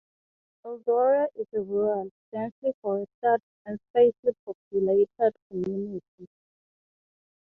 [0.65, 6.27] Eldora is a rural, densely forested, and sparsely populated community.